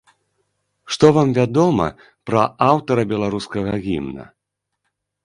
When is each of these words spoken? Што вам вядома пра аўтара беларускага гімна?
Што 0.93 1.11
вам 1.17 1.29
вядома 1.39 1.87
пра 2.29 2.41
аўтара 2.69 3.05
беларускага 3.13 3.73
гімна? 3.85 4.23